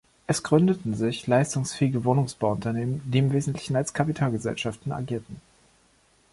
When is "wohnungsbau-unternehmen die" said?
2.03-3.19